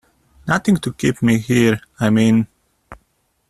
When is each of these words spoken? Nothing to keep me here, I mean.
Nothing 0.47 0.77
to 0.77 0.93
keep 0.93 1.21
me 1.21 1.37
here, 1.37 1.79
I 1.99 2.09
mean. 2.09 2.47